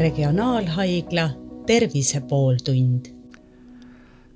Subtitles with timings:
[0.00, 1.30] Regionaalhaigla
[1.66, 3.06] Tervise pooltund.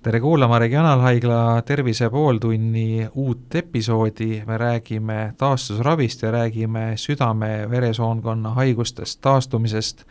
[0.02, 10.04] tere kuulama Regionaalhaigla Tervise pooltunni uut episoodi, me räägime taastusravist ja räägime südame-veresoonkonna haigustest taastumisest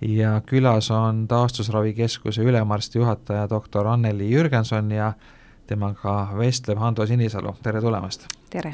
[0.00, 5.12] ja külas on taastusravikeskuse ülemarsti juhataja doktor Anneli Jürgenson ja
[5.66, 8.26] temaga vestleb Hando Sinisalu, tere tulemast!
[8.50, 8.72] tere!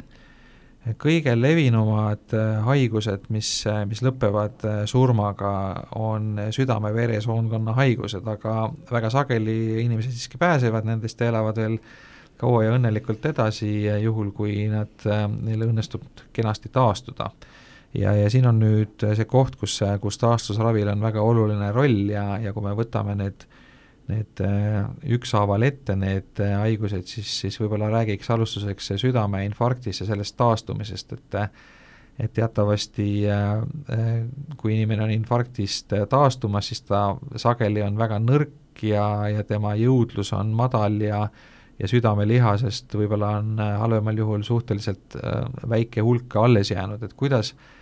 [1.01, 5.51] Kõige levinumad äh, haigused, mis, äh, mis lõpevad äh, surmaga,
[5.97, 11.77] on südame-veresoonkonna haigused, aga väga sageli inimesed siiski pääsevad nendest ja elavad veel
[12.41, 13.69] kaua ja õnnelikult edasi,
[14.01, 15.03] juhul kui nad,
[15.45, 17.29] neil õnnestub kenasti taastuda.
[17.93, 22.39] ja, ja siin on nüüd see koht, kus, kus taastusravil on väga oluline roll ja,
[22.41, 23.60] ja kui me võtame need äh,
[24.11, 24.85] need äh,
[25.17, 31.39] ükshaaval ette, need äh, haigused, siis, siis võib-olla räägiks alustuseks südameinfarktist ja sellest taastumisest, et
[32.21, 33.61] et teatavasti äh,
[34.59, 40.33] kui inimene on infarktist taastumas, siis ta sageli on väga nõrk ja, ja tema jõudlus
[40.37, 41.25] on madal ja
[41.81, 45.15] ja südamelihasest võib-olla on halvemal juhul suhteliselt
[45.69, 47.80] väike hulk alles jäänud, et kuidas äh,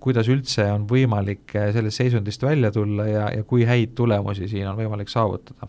[0.00, 4.68] kuidas üldse on võimalik äh, sellest seisundist välja tulla ja, ja kui häid tulemusi siin
[4.70, 5.68] on võimalik saavutada?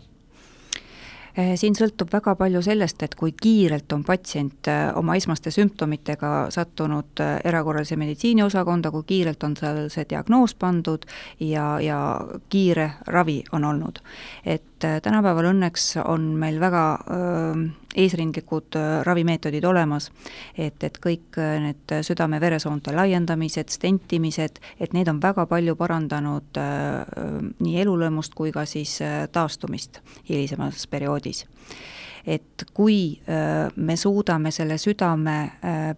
[1.38, 4.68] Äh, siin sõltub väga palju sellest, et kui kiirelt on patsient
[5.00, 11.06] oma esmaste sümptomitega sattunud erakorralise meditsiini osakonda, kui kiirelt on seal see diagnoos pandud
[11.40, 12.02] ja, ja
[12.52, 14.02] kiire ravi on olnud.
[14.44, 17.62] et tänapäeval õnneks on meil väga öö,
[17.94, 20.10] eesrindlikud äh, ravimeetodid olemas,
[20.58, 27.02] et, et kõik äh, need südame-veresoonte laiendamised, stentimised, et need on väga palju parandanud äh,
[27.62, 28.98] nii elulõõmust kui ka siis
[29.32, 31.44] taastumist hilisemas perioodis
[32.26, 33.20] et kui
[33.76, 35.52] me suudame selle südame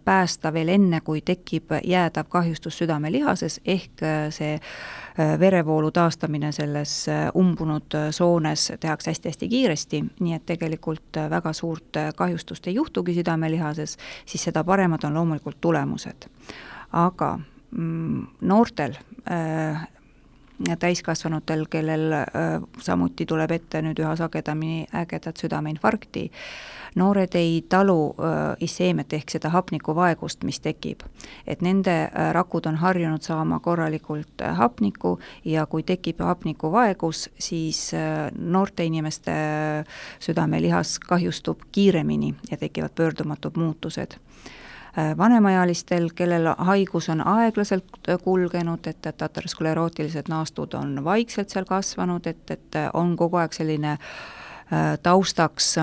[0.05, 4.59] päästa veel enne, kui tekib jäädav kahjustus südamelihases, ehk see
[5.19, 11.53] Äh, verevoolu taastamine selles äh, umbunud äh, soones tehakse hästi-hästi kiiresti, nii et tegelikult väga
[11.55, 13.95] suurt kahjustust ei juhtugi südamelihases,
[14.27, 16.27] siis seda paremad on loomulikult tulemused.
[16.93, 17.39] aga
[17.71, 18.99] mm, noortel
[19.31, 19.87] äh,
[20.79, 22.27] täiskasvanutel, kellel äh,
[22.81, 26.29] samuti tuleb ette nüüd üha sagedamini ägedat südameinfarkti,
[26.95, 31.03] noored ei talu äh, isseemiat ehk seda hapnikuvaegust, mis tekib.
[31.47, 37.91] et nende äh, rakud on harjunud saama korralikult hapnikku ja kui tekib hapnikuvaegus, siis
[38.39, 39.33] noorte inimeste
[40.21, 44.19] südamelihas kahjustub kiiremini ja tekivad pöördumatud muutused
[45.19, 52.27] vanemaealistel, kellel haigus on aeglaselt äh, kulgenud, et, et aterosklerootilised naastud on vaikselt seal kasvanud,
[52.27, 55.75] et, et on kogu aeg selline äh, taustaks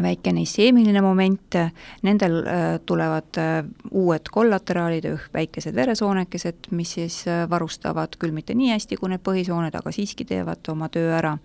[0.00, 1.56] väikene isseemiline moment,
[2.02, 8.56] nendel äh, tulevad äh, uued kollateraalid ehk väikesed veresoonekesed, mis siis äh, varustavad küll mitte
[8.56, 11.36] nii hästi kui need põhisooned, aga siiski teevad oma töö ära.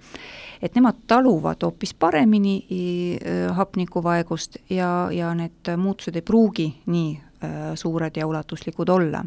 [0.62, 3.20] et nemad taluvad hoopis paremini
[3.54, 7.20] hapnikuvaegust ja, ja need muutused ei pruugi nii
[7.76, 9.24] suured ja ulatuslikud olla.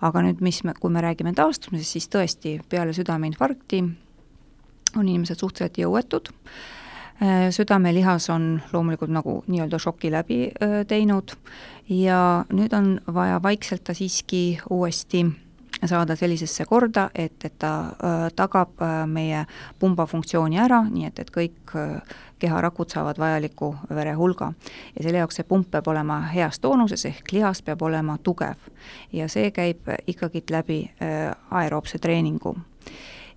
[0.00, 3.82] aga nüüd, mis me, kui me räägime taastumisest, siis tõesti, peale südameinfarkti
[4.96, 6.75] on inimesed suhteliselt jõuetud, Äh,
[7.50, 11.32] südamelihas on loomulikult nagu nii-öelda šoki läbi äh, teinud
[11.88, 15.24] ja nüüd on vaja vaikselt ta siiski uuesti
[15.84, 19.44] saada sellisesse korda, et, et ta äh, tagab äh, meie
[19.78, 24.52] pumba funktsiooni ära, nii et, et kõik äh, keharakud saavad vajaliku verehulga.
[24.96, 28.56] ja selle jaoks see pump peab olema heas toonuses, ehk lihas peab olema tugev.
[29.12, 32.56] ja see käib ikkagi läbi äh, aeroobse treeningu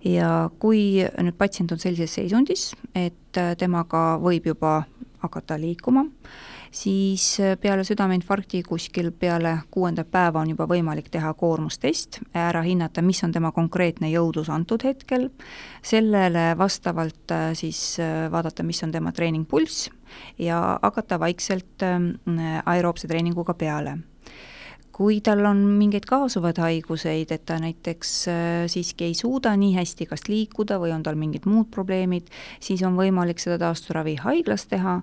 [0.04, 4.82] ja kui nüüd patsient on sellises seisundis, et äh, temaga võib juba
[5.20, 6.06] hakata liikuma,
[6.72, 13.04] siis äh, peale südameinfarkti kuskil peale kuuendat päeva on juba võimalik teha koormustest, ära hinnata,
[13.04, 15.28] mis on tema konkreetne jõudlus antud hetkel,
[15.82, 17.98] sellele vastavalt äh, siis
[18.32, 19.90] vaadata, mis on tema treeningpulss
[20.38, 21.84] ja hakata vaikselt
[22.66, 24.00] aeroobse treeninguga peale
[24.92, 30.06] kui tal on mingeid kaasuvaid haiguseid, et ta näiteks äh, siiski ei suuda nii hästi
[30.10, 32.28] kas liikuda või on tal mingid muud probleemid,
[32.60, 35.00] siis on võimalik seda taasturavi haiglas teha,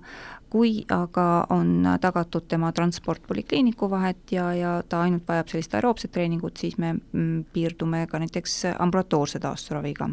[0.48, 6.12] kui aga on tagatud tema transport polikliiniku vahet ja, ja ta ainult vajab sellist aeroobset
[6.14, 10.08] treeningut, siis me mm, piirdume ka näiteks ambulatoorse taasturaviga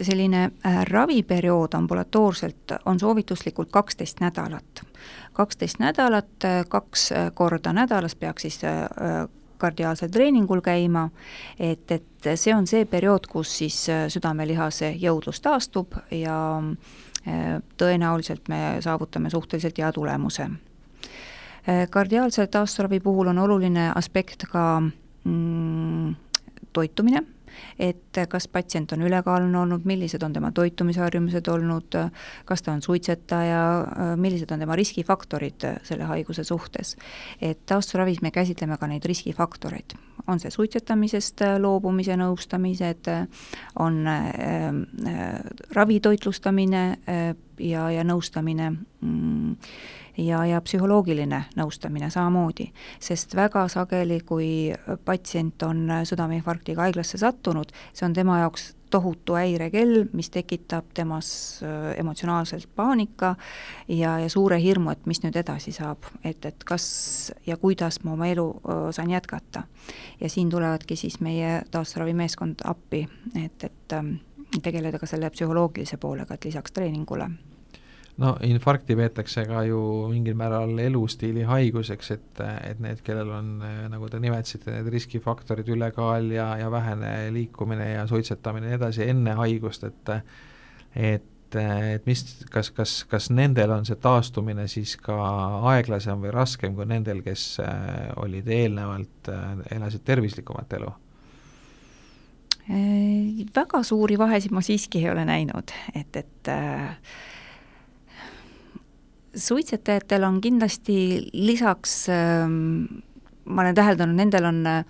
[0.00, 4.82] selline äh, raviperiood ambulatoorselt on soovituslikult kaksteist nädalat.
[5.32, 8.60] kaksteist nädalat, äh, kaks korda nädalas peaks siis
[9.58, 11.08] kardiaalsel treeningul käima,
[11.58, 16.62] et, et see on see periood, kus siis südamelihase jõudlus taastub ja
[17.76, 20.46] tõenäoliselt me saavutame suhteliselt hea tulemuse.
[21.90, 24.82] kardiaalse taasturavi puhul on oluline aspekt ka
[25.24, 26.14] mm,
[26.72, 27.24] toitumine
[27.78, 31.98] et kas patsient on ülekaalune olnud, millised on tema toitumisharjumused olnud,
[32.44, 33.62] kas ta on suitsetaja,
[34.16, 36.96] millised on tema riskifaktorid selle haiguse suhtes.
[37.40, 39.96] et taastusravis me käsitleme ka neid riskifaktoreid,
[40.26, 43.10] on see suitsetamisest loobumise nõustamised,
[43.78, 44.72] on äh,
[45.74, 49.56] ravitoitlustamine äh, ja, ja nõustamine mm,
[50.18, 52.70] ja, ja psühholoogiline nõustamine samamoodi,
[53.00, 54.48] sest väga sageli, kui
[55.04, 61.98] patsient on südameinfarktiga haiglasse sattunud, see on tema jaoks tohutu häirekell, mis tekitab temas äh,
[62.00, 63.34] emotsionaalselt paanika
[63.88, 66.86] ja, ja suure hirmu, et mis nüüd edasi saab, et, et kas
[67.46, 69.62] ja kuidas ma oma elu äh, saan jätkata.
[70.20, 73.06] ja siin tulevadki siis meie taastusravimeeskond appi,
[73.44, 74.14] et, et ähm,
[74.62, 77.30] tegeleda ka selle psühholoogilise poolega, et lisaks treeningule
[78.18, 79.80] no infarkti peetakse ka ju
[80.10, 83.54] mingil määral elustiili haiguseks, et, et need, kellel on,
[83.92, 89.08] nagu te nimetasite, need riskifaktorid, ülekaal ja, ja vähene liikumine ja suitsetamine ja nii edasi
[89.08, 90.14] enne haigust, et
[90.98, 95.16] et, et mis, kas, kas, kas nendel on see taastumine siis ka
[95.72, 97.60] aeglasem või raskem kui nendel, kes
[98.18, 99.30] olid eelnevalt,
[99.76, 100.90] elasid tervislikumat elu?
[102.68, 106.98] Äh, väga suuri vahesid ma siiski ei ole näinud, et, et äh,
[109.38, 110.98] suitsetajatel on kindlasti
[111.32, 112.84] lisaks, ähm,
[113.44, 114.84] ma olen täheldanud, nendel on äh,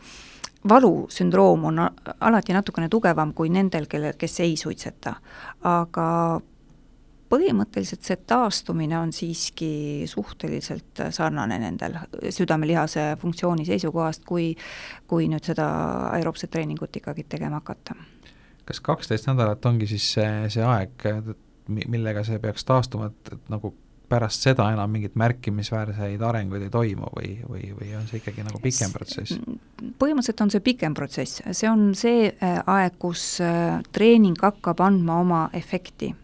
[0.69, 1.81] valusündroom on
[2.21, 5.15] alati natukene tugevam kui nendel, kelle, kes ei suitseta.
[5.63, 6.07] aga
[7.29, 11.99] põhimõtteliselt see taastumine on siiski suhteliselt sarnane nendel
[12.35, 14.55] südamelihase funktsiooni seisukohast, kui
[15.07, 15.67] kui nüüd seda
[16.15, 17.95] aeroobset treeningut ikkagi tegema hakata.
[18.65, 21.07] kas kaksteist nädalat ongi siis see, see aeg,
[21.69, 23.75] millega see peaks taastuma, et, et nagu
[24.09, 28.61] pärast seda enam mingeid märkimisväärseid arenguid ei toimu või, või, või on see ikkagi nagu
[28.63, 29.37] pikem protsess?
[30.01, 35.21] põhimõtteliselt on see pikem protsess, see on see äh, aeg, kus äh, treening hakkab andma
[35.23, 36.15] oma efekti.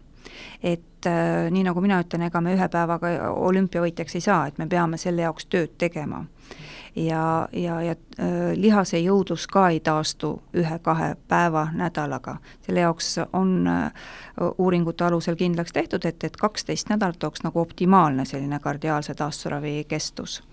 [0.63, 4.67] et äh, nii, nagu mina ütlen, ega me ühe päevaga olümpiavõitjaks ei saa, et me
[4.67, 6.25] peame selle jaoks tööd tegema
[6.95, 12.37] ja, ja, ja äh, lihase jõudlus ka ei taastu ühe-kahe päeva, nädalaga.
[12.61, 13.93] selle jaoks on äh,
[14.57, 20.43] uuringute alusel kindlaks tehtud, et, et kaksteist nädalat oleks nagu optimaalne selline kardiaalse taastusravi kestus.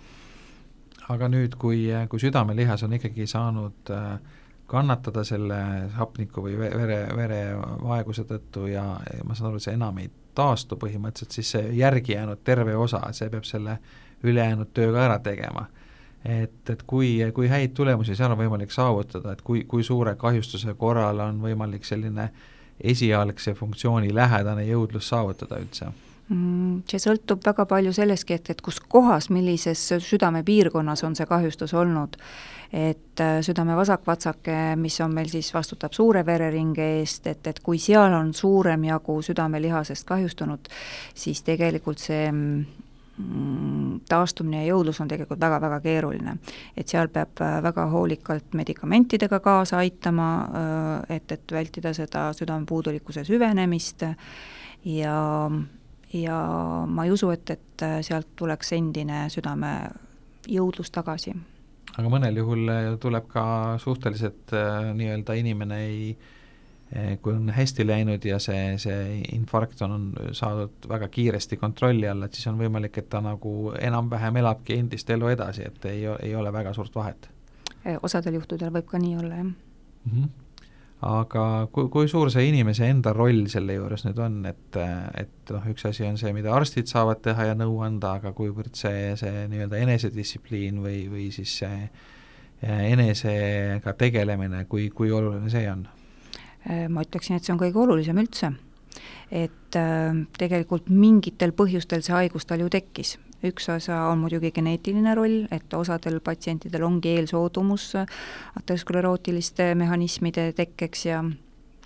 [1.09, 4.19] aga nüüd, kui, kui südamelihas on ikkagi saanud äh,
[4.67, 5.61] kannatada selle
[5.95, 8.85] hapniku või vere, verevaeguse tõttu ja,
[9.25, 13.03] ma saan aru, et see enam ei taastu põhimõtteliselt, siis see järgi jäänud terve osa,
[13.13, 13.79] see peab selle
[14.23, 15.67] ülejäänud töö ka ära tegema
[16.25, 20.75] et, et kui, kui häid tulemusi seal on võimalik saavutada, et kui, kui suure kahjustuse
[20.79, 22.31] korral on võimalik selline
[22.81, 25.91] esialgse funktsiooni lähedane jõudlus saavutada üldse?
[26.33, 31.75] Mm, see sõltub väga palju sellestki, et, et kus kohas, millises südamepiirkonnas on see kahjustus
[31.75, 32.17] olnud.
[32.73, 37.77] et äh, südame vasakvatsake, mis on meil siis, vastutab suure vereringe eest, et, et kui
[37.79, 40.71] seal on suurem jagu südamelihasest kahjustunud,
[41.15, 42.65] siis tegelikult see mm,
[44.09, 46.37] taastumine ja jõudlus on tegelikult väga-väga keeruline.
[46.77, 50.29] et seal peab äh, väga hoolikalt medikamentidega kaasa aitama,
[51.09, 54.03] äh, et, et vältida seda südamepuudulikkuse süvenemist
[54.85, 55.51] ja,
[56.13, 56.39] ja
[56.87, 61.37] ma ei usu, et, et äh, sealt tuleks endine südamejõudlus tagasi.
[61.97, 63.45] aga mõnel juhul tuleb ka
[63.79, 64.57] suhteliselt
[64.97, 66.31] nii-öelda inimene ei äh,
[67.23, 72.37] kui on hästi läinud ja see, see infarkt on saadud väga kiiresti kontrolli alla, et
[72.37, 76.53] siis on võimalik, et ta nagu enam-vähem elabki endist elu edasi, et ei, ei ole
[76.53, 77.31] väga suurt vahet.
[77.85, 79.55] Eh, osadel juhtudel võib ka nii olla, jah mm.
[80.13, 80.29] -hmm.
[81.09, 84.77] aga kui, kui suur see inimese enda roll selle juures nüüd on, et,
[85.17, 88.77] et noh, üks asi on see, mida arstid saavad teha ja nõu anda, aga kuivõrd
[88.77, 91.81] see, see nii-öelda enesedistsipliin või, või siis see
[92.63, 95.89] eh, enesega tegelemine, kui, kui oluline see on?
[96.69, 98.53] Äh, ma ütleksin, et see on kõige olulisem üldse.
[99.33, 103.17] et äh, tegelikult mingitel põhjustel see haigus tal ju tekkis,
[103.49, 107.95] üks osa on muidugi geneetiline roll, et osadel patsientidel ongi eelsoodumus
[108.61, 111.25] aterosklerootiliste mehhanismide tekkeks ja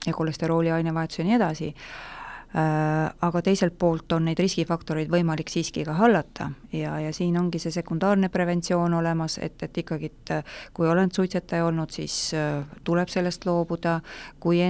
[0.07, 2.16] ja kolesterooli ainevahetus ja nii edasi Äh,
[2.57, 7.75] aga teiselt poolt on neid riskifaktoreid võimalik siiski ka hallata ja, ja siin ongi see
[7.75, 13.45] sekundaarne preventsioon olemas, et, et ikkagi, äh, kui oled suitsetaja olnud, siis äh, tuleb sellest
[13.45, 13.99] loobuda,
[14.41, 14.63] kui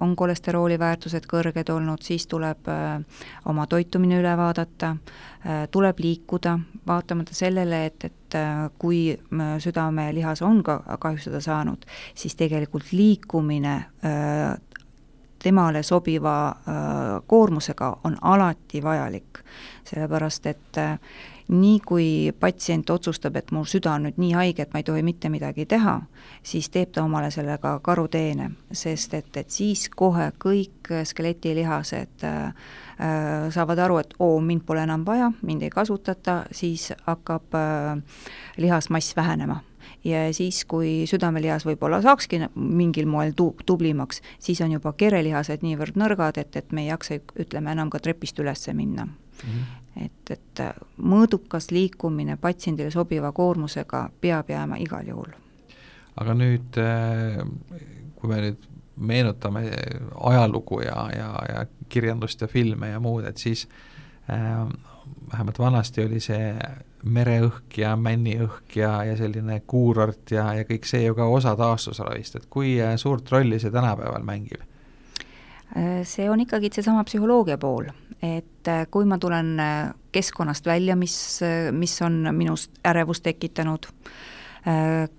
[0.00, 2.66] on kolesterooli väärtused kõrged olnud, siis tuleb
[3.48, 4.94] oma toitumine üle vaadata,
[5.70, 8.38] tuleb liikuda, vaatamata sellele, et, et
[8.78, 9.12] kui
[9.62, 11.86] südamelihas on ka kahjustada saanud,
[12.18, 13.76] siis tegelikult liikumine
[15.42, 16.34] temale sobiva
[17.26, 19.38] koormusega on alati vajalik,
[19.86, 20.80] sellepärast et
[21.48, 22.08] nii kui
[22.40, 25.64] patsient otsustab, et mu süda on nüüd nii haige, et ma ei tohi mitte midagi
[25.68, 25.94] teha,
[26.44, 32.74] siis teeb ta omale sellega karuteene, sest et, et siis kohe kõik skeletilihased äh,
[33.54, 38.20] saavad aru, et oo, mind pole enam vaja, mind ei kasutata, siis hakkab äh,
[38.60, 39.62] lihasmass vähenema
[40.04, 45.98] ja siis, kui südamelihas võib-olla saakski mingil moel tu-, tublimaks, siis on juba kerelihased niivõrd
[46.00, 49.50] nõrgad, et, et me ei jaksa, ütleme, enam ka trepist üles minna mm.
[49.50, 50.62] -hmm et, et
[51.02, 55.32] mõõdukas liikumine patsiendile sobiva koormusega peab jääma igal juhul.
[56.16, 57.42] aga nüüd, äh,
[58.14, 59.62] kui me nüüd meenutame
[60.30, 63.68] ajalugu ja, ja, ja kirjandust ja filme ja muud, et siis
[64.30, 64.66] äh,
[65.32, 66.54] vähemalt vanasti oli see
[67.06, 72.38] mereõhk ja männiõhk ja, ja selline kuurort ja, ja kõik see ju ka osa taastusravist,
[72.40, 74.64] et kui äh, suurt rolli see tänapäeval mängib?
[75.76, 77.90] Äh, see on ikkagi seesama psühholoogia pool,
[78.22, 79.54] et äh, kui ma tulen
[80.12, 81.40] keskkonnast välja, mis,
[81.72, 83.86] mis on minust ärevust tekitanud,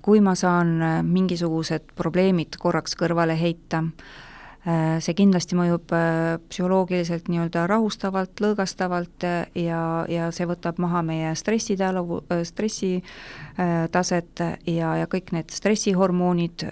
[0.03, 0.75] kui ma saan
[1.07, 3.79] mingisugused probleemid korraks kõrvale heita,
[4.65, 11.35] see kindlasti mõjub äh, psühholoogiliselt nii-öelda rahustavalt, lõõgastavalt äh, ja, ja see võtab maha meie
[11.39, 16.65] stressitalu, stressitaset ja, ja kõik need stressihormoonid,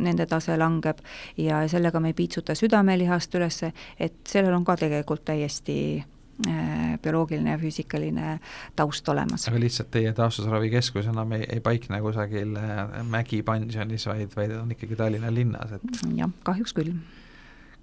[0.00, 0.96] nende tase langeb.
[1.36, 3.62] Ja sellega me ei piitsuta südamelihast üles,
[4.00, 6.19] et sellel on ka tegelikult täiesti Äh,
[7.02, 8.34] bioloogiline ja füüsikaline
[8.76, 9.46] taust olemas.
[9.48, 14.98] aga lihtsalt teie taastusravikeskus enam ei, ei paikne kusagil äh, mägipansionis, vaid, vaid on ikkagi
[14.98, 16.94] Tallinna linnas, et jah, kahjuks küll.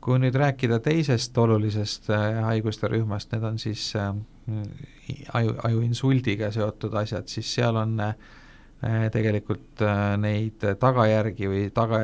[0.02, 7.28] kui nüüd rääkida teisest olulisest äh, haiguste rühmast, need on siis aju, ajuinsuldiga seotud asjad,
[7.32, 7.98] siis seal on
[9.12, 9.82] tegelikult
[10.22, 12.04] neid tagajärgi või taga,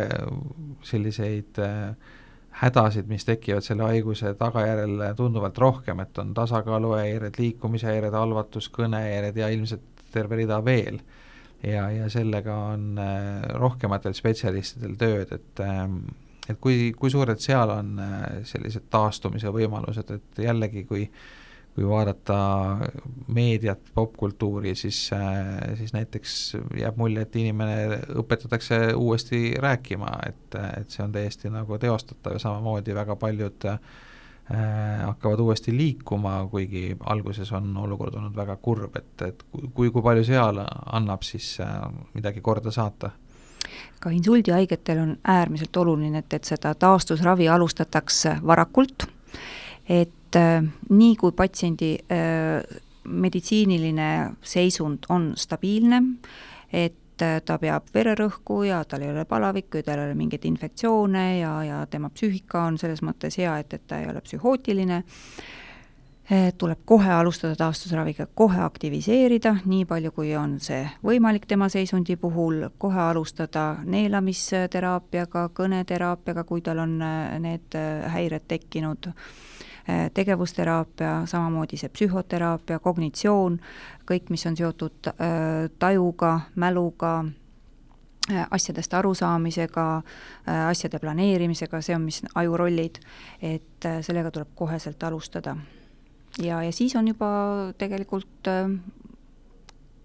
[0.90, 2.14] selliseid äh,
[2.62, 9.50] hädasid, mis tekivad selle haiguse tagajärjel tunduvalt rohkem, et on tasakaaluhäired, liikumishäired, halvatus, kõnehäired ja
[9.50, 11.00] ilmselt terve rida veel.
[11.64, 16.04] ja, ja sellega on äh, rohkematel spetsialistidel tööd, et ähm,
[16.50, 21.06] et kui, kui suured seal on äh, sellised taastumise võimalused, et jällegi, kui
[21.76, 22.38] kui vaadata
[23.34, 30.94] meediat, popkultuuri, siis, äh, siis näiteks jääb mulje, et inimene õpetatakse uuesti rääkima, et, et
[30.94, 33.80] see on täiesti nagu teostatav ja samamoodi väga paljud äh,
[35.06, 40.30] hakkavad uuesti liikuma, kuigi alguses on olukord olnud väga kurb, et, et kui, kui palju
[40.30, 41.78] seal annab siis äh,
[42.14, 43.16] midagi korda saata?
[44.04, 49.08] ka insuldihaigetel on äärmiselt oluline, et, et seda taastusravi alustatakse varakult,
[49.90, 56.02] et et äh, nii kui patsiendi äh, meditsiiniline seisund on stabiilne,
[56.74, 60.46] et äh, ta peab vererõhku ja tal ei ole palavikku ja tal ei ole mingeid
[60.50, 65.04] infektsioone ja, ja tema psüühika on selles mõttes hea, et, et ta ei ole psühhootiline,
[66.58, 72.70] tuleb kohe alustada taastusraviga, kohe aktiviseerida, nii palju, kui on see võimalik tema seisundi puhul,
[72.80, 76.96] kohe alustada neelamisteraapiaga, kõneteraapiaga, kui tal on
[77.44, 77.76] need
[78.16, 79.12] häired tekkinud
[80.14, 83.58] tegevusteraapia, samamoodi see psühhoteraapia, kognitsioon,
[84.10, 87.14] kõik, mis on seotud äh, tajuga, mäluga,
[88.32, 89.88] äh, asjadest arusaamisega,
[90.70, 93.02] asjade planeerimisega, see on, mis aju rollid,
[93.42, 95.58] et sellega tuleb koheselt alustada.
[96.40, 97.28] ja, ja siis on juba
[97.78, 98.50] tegelikult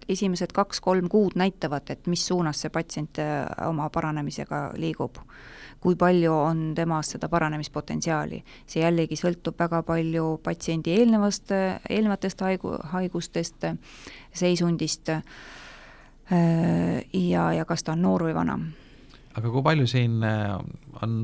[0.08, 3.20] esimesed kaks-kolm kuud näitavad, et mis suunas see patsient
[3.66, 5.20] oma paranemisega liigub.
[5.80, 8.42] Kui palju on temas seda paranemispotentsiaali.
[8.66, 11.52] see jällegi sõltub väga palju patsiendi eelnevast,
[11.88, 13.68] eelnevatest haigu-, haigustest,
[14.34, 15.22] seisundist äh,
[17.12, 18.58] ja, ja kas ta on noor või vana.
[19.38, 20.56] Aga kui palju siin äh,
[21.02, 21.14] on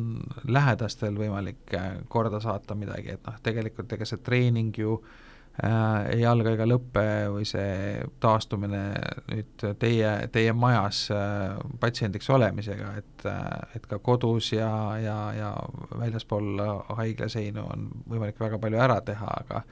[0.47, 5.23] lähedastel võimalik äh, korda saata midagi, et noh, tegelikult ega see treening ju äh,
[5.63, 8.83] äh, ei alga ega lõppe või see taastumine
[9.31, 14.71] nüüd teie, teie majas äh, patsiendiks olemisega, et äh,, et ka kodus ja,
[15.03, 15.51] ja, ja
[15.99, 16.63] väljaspool
[16.99, 19.65] haiglaseinu on võimalik väga palju ära teha, aga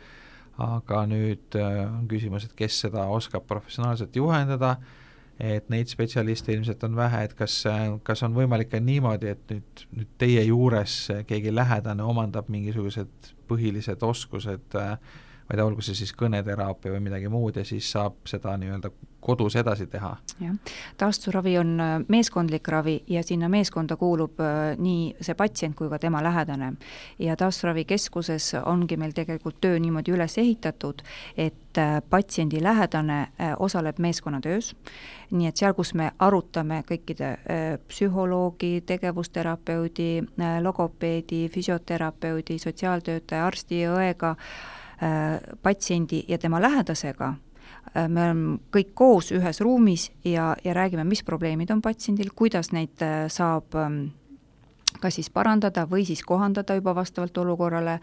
[0.63, 4.77] aga nüüd äh, on küsimus, et kes seda oskab professionaalselt juhendada,
[5.43, 7.63] et neid spetsialiste ilmselt on vähe, et kas,
[8.07, 10.97] kas on võimalik ka niimoodi, et nüüd, nüüd teie juures
[11.27, 14.97] keegi lähedane omandab mingisugused põhilised oskused äh,
[15.53, 18.89] ma ei tea, olgu see siis kõneteraapia või midagi muud ja siis saab seda nii-öelda
[19.23, 20.17] kodus edasi teha.
[20.41, 20.55] jah,
[20.97, 25.99] taastusravi on äh, meeskondlik ravi ja sinna meeskonda kuulub äh, nii see patsient kui ka
[25.99, 26.73] tema lähedane.
[27.19, 31.05] ja taastusravikeskuses ongi meil tegelikult töö niimoodi üles ehitatud,
[31.37, 33.21] et äh, patsiendi lähedane
[33.59, 34.75] osaleb meeskonnatöös,
[35.31, 37.37] nii et seal, kus me arutame kõikide
[37.89, 40.11] psühholoogi, tegevusterapeudi,
[40.61, 44.37] logopeedi, füsioterapeudi, sotsiaaltöötaja, arsti ja õega,
[45.63, 47.35] patsiendi ja tema lähedasega.
[47.97, 52.71] Äh, me oleme kõik koos ühes ruumis ja, ja räägime, mis probleemid on patsiendil, kuidas
[52.73, 54.05] neid äh, saab ähm,
[55.03, 57.99] kas siis parandada või siis kohandada juba vastavalt olukorrale.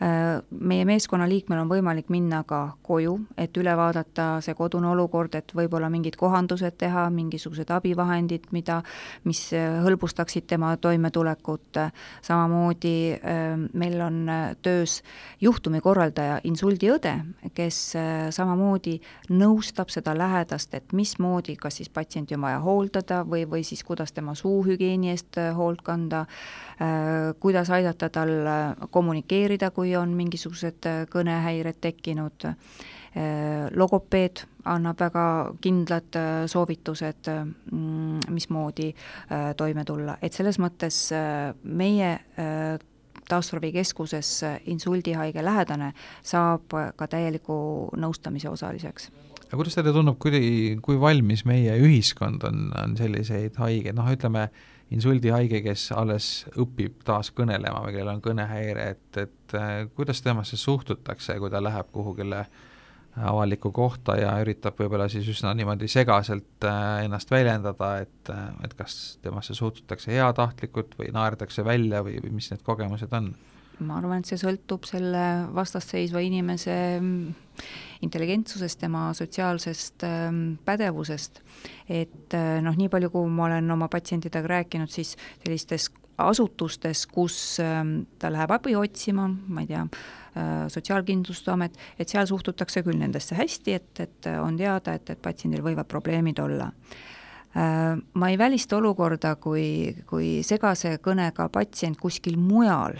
[0.00, 5.34] Äh, meie meeskonna liikmel on võimalik minna ka koju, et üle vaadata see kodune olukord,
[5.38, 8.80] et võib-olla mingid kohandused teha, mingisugused abivahendid, mida,
[9.28, 11.78] mis hõlbustaksid tema toimetulekut.
[12.22, 14.26] samamoodi äh, meil on
[14.62, 15.02] töös
[15.40, 17.14] juhtumikorraldaja, insuldiõde,
[17.54, 18.98] kes äh, samamoodi
[19.30, 24.12] nõustab seda lähedast, et mismoodi, kas siis patsienti on vaja hooldada või, või siis kuidas
[24.12, 26.39] tema suuhügieeni eest hoolt kanda Äh,
[27.40, 32.48] kuidas aidata tal äh, kommunikeerida, kui on mingisugused äh, kõnehäired tekkinud,
[33.74, 35.22] logopeed annab väga
[35.58, 36.14] kindlad
[36.46, 37.26] soovitused,
[37.72, 38.92] mm, mismoodi
[39.58, 41.00] toime tulla, et selles mõttes
[41.64, 42.12] meie
[43.32, 44.30] taasturavikeskuses
[44.70, 45.90] insuldihaige lähedane
[46.22, 49.10] saab ka täieliku nõustamise osaliseks.
[49.50, 54.46] Aga kuidas teile tundub, kui, kui valmis meie ühiskond on, on selliseid haigeid, noh ütleme,
[54.90, 60.58] insuldihaige, kes alles õpib taas kõnelema või kellel on kõnehäire, et, et äh, kuidas temasse
[60.58, 62.44] suhtutakse, kui ta läheb kuhugile
[63.20, 68.74] avalikku kohta ja üritab võib-olla siis üsna niimoodi segaselt äh, ennast väljendada, et, äh, et
[68.78, 73.32] kas temasse suhtutakse heatahtlikult või naerdakse välja või, või mis need kogemused on?
[73.80, 75.24] Ma arvan, et see sõltub selle
[75.56, 77.40] vastasseisva inimese mm,
[78.06, 81.42] intelligentsusest, tema sotsiaalsest ähm, pädevusest.
[81.88, 87.36] et äh, noh, nii palju, kui ma olen oma patsientidega rääkinud, siis sellistes asutustes, kus
[87.64, 93.38] ähm, ta läheb abi otsima, ma ei tea, äh, Sotsiaalkindlustusamet, et seal suhtutakse küll nendesse
[93.38, 98.78] hästi, et, et on teada, et, et patsiendil võivad probleemid olla äh, ma ei välista
[98.80, 102.98] olukorda, kui, kui segase kõnega patsient kuskil mujal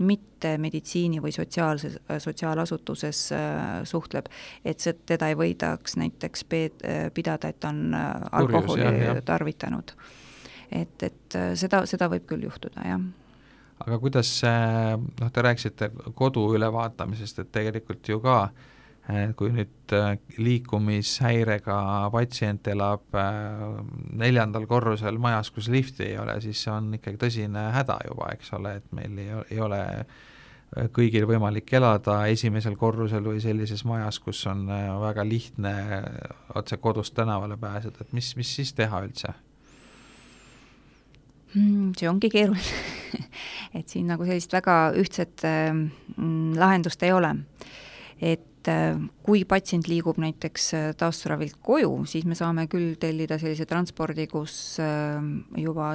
[0.00, 4.30] mitte meditsiini- või sotsiaalses, sotsiaalasutuses äh, suhtleb,
[4.64, 9.14] et see, teda ei võidaks näiteks pe-, äh, pidada, et on äh, alkoholi Kurjus, jah,
[9.14, 9.22] jah.
[9.24, 9.94] tarvitanud.
[10.72, 13.08] et, et seda, seda võib küll juhtuda, jah
[13.80, 18.66] aga kuidas, noh, te rääkisite kodu ülevaatamisest, et tegelikult ju ka äh,
[19.36, 21.76] kui nüüd äh, liikumishäirega
[22.14, 23.62] patsient elab äh,
[24.20, 28.52] neljandal korrusel majas, kus lifti ei ole, siis see on ikkagi tõsine häda juba, eks
[28.58, 29.82] ole, et meil ei, ei ole
[30.94, 34.68] kõigil võimalik elada esimesel korrusel või sellises majas, kus on
[35.02, 35.74] väga lihtne
[36.54, 39.34] otse kodust tänavale pääseda, et mis, mis siis teha üldse?
[41.50, 43.18] Hmm, see ongi keeruline
[43.78, 45.72] et siin nagu sellist väga ühtset äh,
[46.60, 47.34] lahendust ei ole.
[48.20, 53.38] et et äh, kui patsient liigub näiteks äh, taasturavilt koju, siis me saame küll tellida
[53.40, 55.20] sellise transpordi, kus äh,
[55.56, 55.94] juba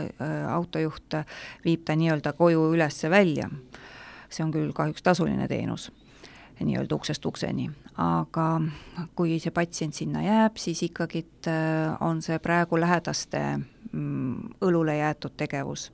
[0.50, 1.20] autojuht
[1.66, 3.50] viib ta nii-öelda koju üles-välja.
[4.30, 5.92] see on küll kahjuks tasuline teenus,
[6.60, 7.70] nii-öelda uksest ukseni,
[8.02, 8.48] aga
[9.16, 11.22] kui see patsient sinna jääb, siis ikkagi
[12.02, 13.44] on see praegu lähedaste
[13.92, 15.92] mm, õlule jäetud tegevus.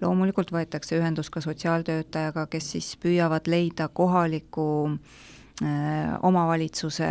[0.00, 5.30] loomulikult võetakse ühendust ka sotsiaaltöötajaga, kes siis püüavad leida kohaliku äh,
[6.22, 7.08] omavalitsuse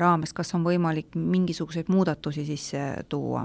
[0.00, 3.42] raames, kas on võimalik mingisuguseid muudatusi sisse tuua.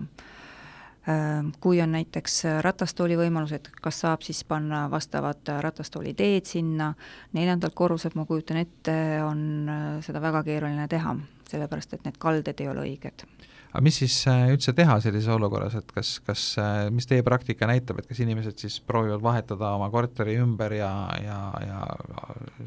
[1.08, 6.94] Äh, kui on näiteks ratastooli võimalused, kas saab siis panna vastavad ratastooli teed sinna,
[7.36, 11.16] neljandalt korruselt, ma kujutan ette, on äh, seda väga keeruline teha,
[11.52, 13.28] sellepärast et need kalded ei ole õiged
[13.72, 17.68] aga mis siis äh, üldse teha sellises olukorras, et kas, kas, äh, mis teie praktika
[17.70, 20.92] näitab, et kas inimesed siis proovivad vahetada oma korteri ümber ja,
[21.24, 21.82] ja, ja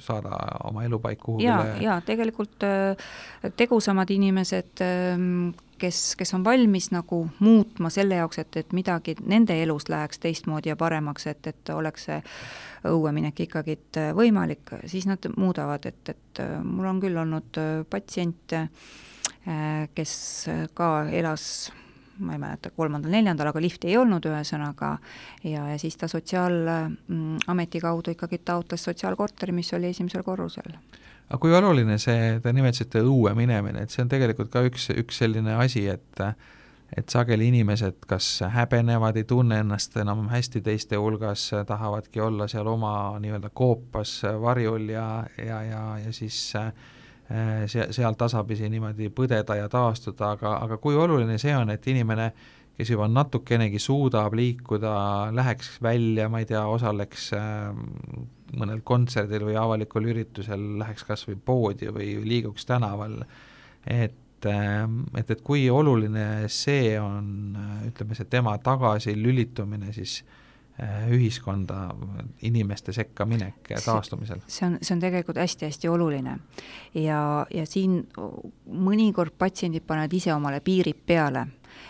[0.02, 0.36] saada
[0.68, 1.50] oma elupaik kuhugile?
[1.50, 3.10] ja, ja tegelikult äh,
[3.56, 9.56] tegusamad inimesed, ähm, kes, kes on valmis nagu muutma selle jaoks, et, et midagi nende
[9.62, 12.22] elus läheks teistmoodi ja paremaks, et, et oleks see
[12.90, 13.76] õueminek ikkagi
[14.16, 17.58] võimalik, siis nad muudavad, et, et mul on küll olnud
[17.92, 18.68] patsiente,
[19.94, 20.12] kes
[20.76, 21.70] ka elas
[22.20, 24.94] ma ei mäleta, kolmandal-neljandal, aga lifti ei olnud, ühesõnaga,
[25.44, 30.74] ja, ja siis ta Sotsiaalameti kaudu ikkagi taotles sotsiaalkorteri, mis oli esimesel korrusel.
[31.30, 35.22] aga kui oluline see, te nimetasite õue minemine, et see on tegelikult ka üks, üks
[35.24, 36.24] selline asi, et
[36.90, 42.66] et sageli inimesed kas häbenevad, ei tunne ennast enam hästi teiste hulgas, tahavadki olla seal
[42.66, 45.04] oma nii-öelda koopas varjul ja,
[45.38, 46.72] ja, ja, ja siis äh,
[47.70, 52.30] see, seal tasapisi niimoodi põdeda ja taastuda, aga, aga kui oluline see on, et inimene,
[52.74, 54.94] kes juba natukenegi suudab liikuda,
[55.36, 57.68] läheks välja, ma ei tea, osaleks äh,
[58.58, 63.20] mõnel kontserdil või avalikul üritusel, läheks kas või poodi või liiguks tänaval,
[63.86, 70.49] et Ähm, et, et kui oluline see on, ütleme, see tema tagasilülitumine siis äh,
[71.12, 71.90] ühiskonda,
[72.42, 74.40] inimeste sekka minek taastumisel?
[74.46, 76.38] see on, see on tegelikult hästi-hästi oluline.
[76.94, 78.02] ja, ja siin
[78.66, 81.46] mõnikord patsiendid panevad ise omale piirid peale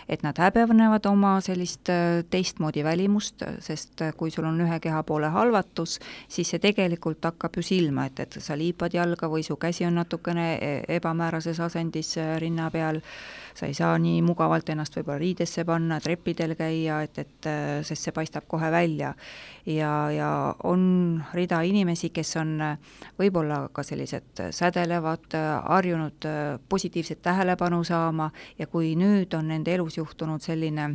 [0.09, 5.31] et nad häbenevad oma sellist äh, teistmoodi välimust, sest äh, kui sul on ühe kehapoole
[5.33, 9.85] halvatus, siis see tegelikult hakkab ju silma, et, et sa liipad jalga või su käsi
[9.87, 13.01] on natukene e, ebamäärases asendis äh, rinna peal,
[13.55, 17.49] sa ei saa nii mugavalt ennast võib-olla riidesse panna, trepidel käia, et, et
[17.83, 19.13] sest see paistab kohe välja.
[19.65, 20.29] ja, ja
[20.63, 22.53] on rida inimesi, kes on
[23.19, 25.35] võib-olla ka sellised sädelevad,
[25.67, 26.27] harjunud
[26.69, 30.89] positiivset tähelepanu saama ja kui nüüd on nende elus juhtunud selline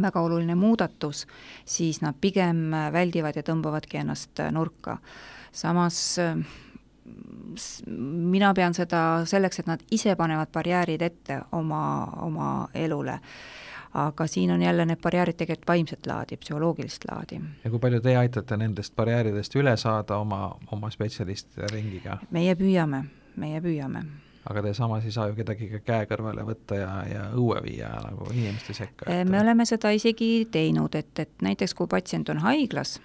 [0.00, 1.26] väga oluline muudatus,
[1.64, 4.98] siis nad pigem väldivad ja tõmbavadki ennast nurka.
[5.52, 6.18] samas
[7.96, 11.82] mina pean seda selleks, et nad ise panevad barjäärid ette oma,
[12.22, 13.18] oma elule.
[13.92, 17.40] aga siin on jälle need barjäärid tegelikult vaimset laadi, psühholoogilist laadi.
[17.64, 22.18] ja kui palju teie aitate nendest barjääridest üle saada oma, oma spetsialistide ringiga?
[22.30, 23.04] meie püüame,
[23.36, 24.04] meie püüame
[24.50, 27.92] aga te samas ei saa ju kedagi ka käe kõrvale võtta ja, ja õue viia
[28.06, 29.06] nagu inimeste sekka.
[29.10, 32.98] Eh, me oleme seda isegi teinud, et, et näiteks kui patsient on haiglas,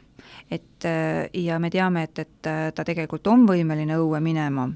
[0.51, 4.67] et eh, ja me teame, et, et eh, ta tegelikult on võimeline õue minema,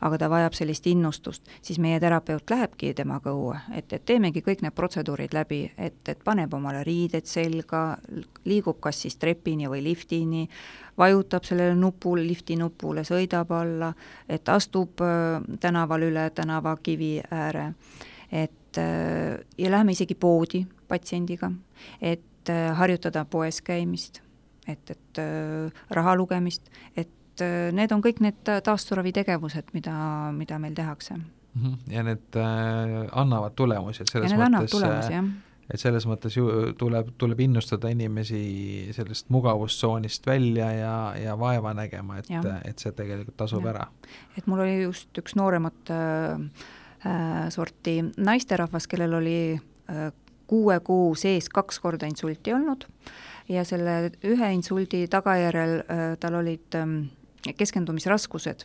[0.00, 4.62] aga ta vajab sellist innustust, siis meie terapeut lähebki temaga õue, et, et teemegi kõik
[4.64, 7.98] need protseduurid läbi, et, et paneb omale riided selga,
[8.44, 10.46] liigub kas siis trepini või liftini,
[10.98, 13.92] vajutab sellele nupule, lifti nupule, sõidab alla,
[14.28, 17.72] et astub äh, tänaval üle tänavakivi ääre,
[18.32, 21.50] et äh, ja läheme isegi poodi patsiendiga,
[22.00, 24.22] et äh, harjutada poes käimist,
[24.66, 25.20] et, et
[25.94, 27.44] raha lugemist, et
[27.76, 29.96] need on kõik need taasturavitegevused, mida,
[30.32, 31.18] mida meil tehakse.
[31.56, 31.74] Mhm.
[31.88, 35.28] ja need äh, annavad tulemusi, et selles mõttes tulemusi, jah
[35.72, 36.46] et selles mõttes ju
[36.78, 42.30] tuleb, tuleb innustada inimesi sellest mugavustsoonist välja ja, ja vaeva nägema, et,
[42.68, 43.74] et see tegelikult tasub ja.
[43.74, 43.88] ära.
[44.38, 46.36] et mul oli just üks nooremat äh,
[47.02, 50.06] äh, sorti naisterahvas, kellel oli äh,
[50.46, 52.86] kuue kuu sees kaks korda insulti olnud
[53.48, 56.86] ja selle ühe insuldi tagajärjel äh, tal olid äh,
[57.54, 58.64] keskendumisraskused.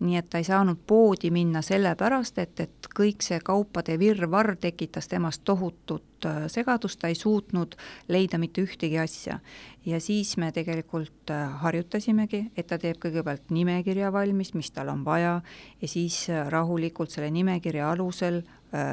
[0.00, 5.08] nii et ta ei saanud poodi minna sellepärast, et, et kõik see kaupade virvarr tekitas
[5.08, 7.76] temas tohutut äh, segadust, ta ei suutnud
[8.08, 9.38] leida mitte ühtegi asja.
[9.86, 15.04] ja siis me tegelikult äh, harjutasimegi, et ta teeb kõigepealt nimekirja valmis, mis tal on
[15.04, 15.40] vaja,
[15.82, 18.42] ja siis äh, rahulikult selle nimekirja alusel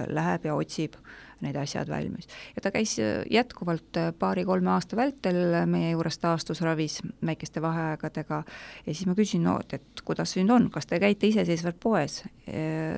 [0.09, 0.97] läheb ja otsib
[1.41, 2.27] need asjad valmis.
[2.55, 8.43] ja ta käis äh, jätkuvalt äh, paari-kolme aasta vältel meie juures taastusravis väikeste vaheaegadega
[8.85, 12.23] ja siis ma küsisin, no et, kuidas nüüd on, kas te käite iseseisvalt poes?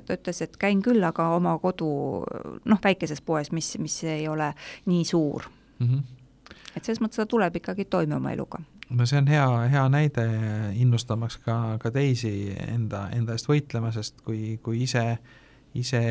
[0.05, 1.89] ta ütles, et käin küll, aga oma kodu
[2.65, 4.53] noh, väikeses poes, mis, mis ei ole
[4.85, 5.49] nii suur
[5.79, 5.87] mm.
[5.87, 6.55] -hmm.
[6.75, 10.25] et selles mõttes ta tuleb ikkagi toime oma eluga no see on hea, hea näide
[10.75, 15.19] innustamaks ka, ka teisi enda, enda eest võitlema, sest kui, kui ise äh,
[15.73, 16.01] ise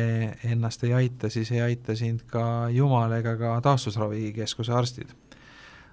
[0.43, 5.09] ennast ei aita, siis ei aita sind ka Jumal ega ka taastusravikeskuse arstid.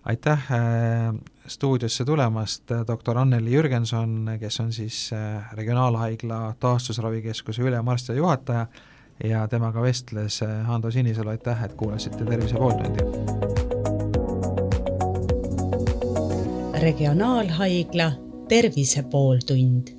[0.04, 1.14] aitäh äh,
[1.46, 8.66] stuudiosse tulemast, äh, doktor Anneli Jürgenson, kes on siis äh, Regionaalhaigla taastusravikeskuse ülemarst ja juhataja
[9.24, 13.04] ja temaga vestles Hando Sinisalu, aitäh, et kuulasite Tervise pooltundi.
[16.81, 18.12] regionaalhaigla
[18.48, 19.98] Tervise pooltund